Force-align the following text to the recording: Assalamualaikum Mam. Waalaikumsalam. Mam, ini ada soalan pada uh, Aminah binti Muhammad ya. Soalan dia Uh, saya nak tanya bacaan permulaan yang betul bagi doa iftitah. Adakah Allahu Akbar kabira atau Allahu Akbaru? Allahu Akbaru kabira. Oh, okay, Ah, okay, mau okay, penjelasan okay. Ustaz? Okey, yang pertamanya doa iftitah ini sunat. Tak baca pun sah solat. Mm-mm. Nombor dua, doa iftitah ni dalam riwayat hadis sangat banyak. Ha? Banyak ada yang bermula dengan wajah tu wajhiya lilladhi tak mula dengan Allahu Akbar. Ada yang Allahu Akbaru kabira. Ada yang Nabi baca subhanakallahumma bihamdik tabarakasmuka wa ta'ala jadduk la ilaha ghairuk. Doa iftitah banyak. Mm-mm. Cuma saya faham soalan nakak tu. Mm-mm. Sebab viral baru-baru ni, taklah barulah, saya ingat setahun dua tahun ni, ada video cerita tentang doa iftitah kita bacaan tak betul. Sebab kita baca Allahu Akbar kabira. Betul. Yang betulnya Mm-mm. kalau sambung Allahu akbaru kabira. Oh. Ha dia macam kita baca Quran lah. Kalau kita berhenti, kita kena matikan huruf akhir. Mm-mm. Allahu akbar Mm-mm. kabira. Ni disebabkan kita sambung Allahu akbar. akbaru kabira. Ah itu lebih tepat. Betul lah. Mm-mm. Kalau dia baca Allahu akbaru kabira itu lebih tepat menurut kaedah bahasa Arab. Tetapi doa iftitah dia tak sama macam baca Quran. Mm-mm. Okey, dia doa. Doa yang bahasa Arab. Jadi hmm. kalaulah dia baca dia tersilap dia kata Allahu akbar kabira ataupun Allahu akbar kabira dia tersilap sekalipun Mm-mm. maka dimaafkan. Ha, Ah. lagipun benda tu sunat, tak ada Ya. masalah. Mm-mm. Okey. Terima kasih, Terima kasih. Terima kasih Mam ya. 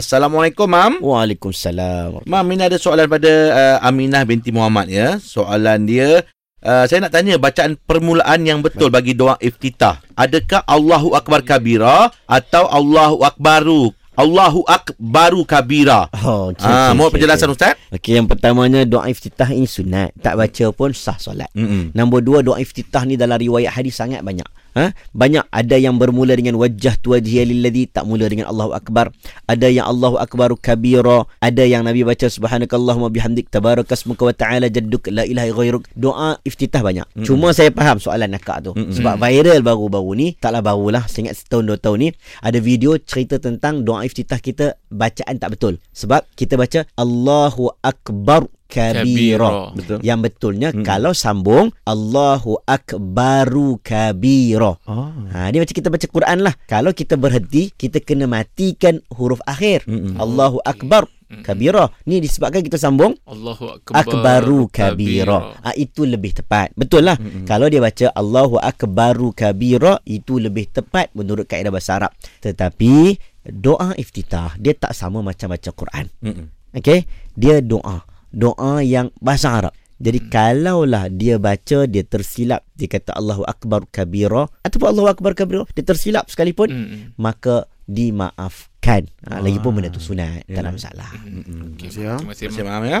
Assalamualaikum 0.00 0.64
Mam. 0.64 0.92
Waalaikumsalam. 1.04 2.24
Mam, 2.24 2.46
ini 2.56 2.64
ada 2.64 2.80
soalan 2.80 3.04
pada 3.04 3.32
uh, 3.52 3.76
Aminah 3.84 4.24
binti 4.24 4.48
Muhammad 4.48 4.88
ya. 4.88 5.20
Soalan 5.20 5.84
dia 5.84 6.24
Uh, 6.60 6.84
saya 6.84 7.00
nak 7.00 7.16
tanya 7.16 7.40
bacaan 7.40 7.72
permulaan 7.88 8.44
yang 8.44 8.60
betul 8.60 8.92
bagi 8.92 9.16
doa 9.16 9.32
iftitah. 9.40 9.96
Adakah 10.12 10.60
Allahu 10.68 11.16
Akbar 11.16 11.40
kabira 11.40 12.12
atau 12.28 12.68
Allahu 12.68 13.24
Akbaru? 13.24 13.88
Allahu 14.12 14.68
Akbaru 14.68 15.48
kabira. 15.48 16.12
Oh, 16.20 16.52
okay, 16.52 16.68
Ah, 16.68 16.92
okay, 16.92 17.00
mau 17.00 17.08
okay, 17.08 17.16
penjelasan 17.16 17.48
okay. 17.48 17.56
Ustaz? 17.56 17.74
Okey, 17.88 18.12
yang 18.12 18.28
pertamanya 18.28 18.84
doa 18.84 19.08
iftitah 19.08 19.48
ini 19.56 19.64
sunat. 19.64 20.12
Tak 20.20 20.36
baca 20.36 20.64
pun 20.76 20.92
sah 20.92 21.16
solat. 21.16 21.48
Mm-mm. 21.56 21.96
Nombor 21.96 22.20
dua, 22.20 22.44
doa 22.44 22.60
iftitah 22.60 23.08
ni 23.08 23.16
dalam 23.16 23.40
riwayat 23.40 23.80
hadis 23.80 23.96
sangat 23.96 24.20
banyak. 24.20 24.44
Ha? 24.78 24.94
Banyak 25.10 25.50
ada 25.50 25.76
yang 25.76 25.98
bermula 25.98 26.36
dengan 26.38 26.54
wajah 26.60 26.94
tu 27.00 27.12
wajhiya 27.16 27.42
lilladhi 27.46 27.90
tak 27.90 28.06
mula 28.06 28.30
dengan 28.30 28.46
Allahu 28.50 28.74
Akbar. 28.76 29.10
Ada 29.50 29.66
yang 29.66 29.90
Allahu 29.90 30.16
Akbaru 30.20 30.54
kabira. 30.58 31.26
Ada 31.42 31.66
yang 31.66 31.82
Nabi 31.82 32.06
baca 32.06 32.30
subhanakallahumma 32.30 33.10
bihamdik 33.10 33.50
tabarakasmuka 33.50 34.22
wa 34.30 34.34
ta'ala 34.34 34.70
jadduk 34.70 35.10
la 35.10 35.26
ilaha 35.26 35.50
ghairuk. 35.50 35.84
Doa 35.98 36.38
iftitah 36.46 36.82
banyak. 36.84 37.06
Mm-mm. 37.10 37.26
Cuma 37.26 37.50
saya 37.50 37.74
faham 37.74 37.98
soalan 37.98 38.30
nakak 38.30 38.70
tu. 38.70 38.72
Mm-mm. 38.76 38.94
Sebab 38.94 39.18
viral 39.18 39.60
baru-baru 39.66 40.10
ni, 40.14 40.26
taklah 40.38 40.62
barulah, 40.62 41.06
saya 41.10 41.28
ingat 41.30 41.42
setahun 41.42 41.64
dua 41.66 41.78
tahun 41.80 41.98
ni, 41.98 42.08
ada 42.44 42.58
video 42.62 42.94
cerita 43.00 43.42
tentang 43.42 43.82
doa 43.82 44.06
iftitah 44.06 44.38
kita 44.38 44.78
bacaan 44.92 45.36
tak 45.40 45.58
betul. 45.58 45.82
Sebab 45.90 46.26
kita 46.38 46.54
baca 46.54 46.86
Allahu 46.94 47.74
Akbar 47.82 48.46
kabira. 48.70 49.74
Betul. 49.74 49.98
Yang 50.06 50.18
betulnya 50.30 50.68
Mm-mm. 50.70 50.86
kalau 50.86 51.10
sambung 51.10 51.74
Allahu 51.84 52.62
akbaru 52.62 53.82
kabira. 53.82 54.78
Oh. 54.86 55.10
Ha 55.34 55.50
dia 55.50 55.58
macam 55.58 55.74
kita 55.74 55.90
baca 55.90 56.06
Quran 56.06 56.38
lah. 56.46 56.54
Kalau 56.70 56.94
kita 56.94 57.18
berhenti, 57.18 57.74
kita 57.74 57.98
kena 57.98 58.30
matikan 58.30 59.02
huruf 59.10 59.42
akhir. 59.44 59.84
Mm-mm. 59.90 60.16
Allahu 60.16 60.62
akbar 60.62 61.10
Mm-mm. 61.10 61.42
kabira. 61.42 61.90
Ni 62.06 62.22
disebabkan 62.22 62.62
kita 62.62 62.78
sambung 62.78 63.18
Allahu 63.26 63.82
akbar. 63.82 64.06
akbaru 64.06 64.70
kabira. 64.70 65.58
Ah 65.66 65.74
itu 65.74 66.06
lebih 66.06 66.38
tepat. 66.38 66.70
Betul 66.78 67.10
lah. 67.10 67.18
Mm-mm. 67.18 67.50
Kalau 67.50 67.66
dia 67.66 67.82
baca 67.82 68.06
Allahu 68.14 68.62
akbaru 68.62 69.34
kabira 69.34 69.98
itu 70.06 70.38
lebih 70.38 70.70
tepat 70.70 71.10
menurut 71.18 71.50
kaedah 71.50 71.74
bahasa 71.74 71.98
Arab. 71.98 72.14
Tetapi 72.42 73.18
doa 73.50 73.96
iftitah 73.96 74.52
dia 74.60 74.76
tak 74.76 74.92
sama 74.92 75.24
macam 75.24 75.50
baca 75.50 75.70
Quran. 75.72 76.06
Mm-mm. 76.22 76.46
Okey, 76.70 77.02
dia 77.34 77.58
doa. 77.58 78.06
Doa 78.30 78.80
yang 78.80 79.10
bahasa 79.18 79.50
Arab. 79.52 79.74
Jadi 80.00 80.16
hmm. 80.16 80.30
kalaulah 80.32 81.12
dia 81.12 81.36
baca 81.36 81.84
dia 81.84 82.00
tersilap 82.00 82.64
dia 82.72 82.88
kata 82.88 83.12
Allahu 83.12 83.44
akbar 83.44 83.84
kabira 83.86 84.48
ataupun 84.64 84.96
Allahu 84.96 85.12
akbar 85.12 85.36
kabira 85.36 85.68
dia 85.70 85.84
tersilap 85.84 86.24
sekalipun 86.24 86.72
Mm-mm. 86.72 87.00
maka 87.14 87.68
dimaafkan. 87.84 89.12
Ha, 89.28 89.38
Ah. 89.38 89.40
lagipun 89.44 89.76
benda 89.76 89.90
tu 89.90 90.00
sunat, 90.00 90.46
tak 90.46 90.56
ada 90.56 90.70
Ya. 90.70 90.74
masalah. 90.74 91.10
Mm-mm. 91.20 91.76
Okey. 91.76 91.88
Terima 91.92 91.92
kasih, 91.92 92.16
Terima 92.16 92.32
kasih. 92.32 92.46
Terima 92.48 92.56
kasih 92.56 92.64
Mam 92.64 92.84
ya. 92.86 93.00